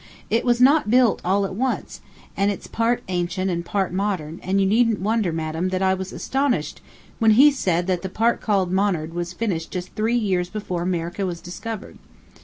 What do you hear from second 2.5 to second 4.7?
part ancient and part modern, and you